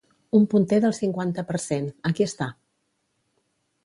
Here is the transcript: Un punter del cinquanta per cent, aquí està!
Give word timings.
Un 0.37 0.45
punter 0.53 0.77
del 0.85 0.95
cinquanta 0.99 1.43
per 1.49 1.59
cent, 1.65 1.85
aquí 2.13 2.25
està! 2.29 2.47